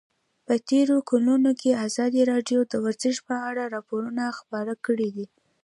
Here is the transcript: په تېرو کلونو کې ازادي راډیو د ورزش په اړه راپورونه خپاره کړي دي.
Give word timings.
په 0.45 0.55
تېرو 0.69 0.97
کلونو 1.09 1.49
کې 1.61 1.79
ازادي 1.85 2.21
راډیو 2.31 2.59
د 2.71 2.73
ورزش 2.85 3.15
په 3.27 3.35
اړه 3.49 3.63
راپورونه 3.75 4.23
خپاره 4.39 4.73
کړي 4.85 5.09
دي. 5.15 5.25